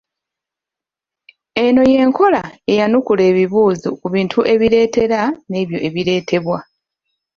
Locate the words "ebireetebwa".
5.87-6.59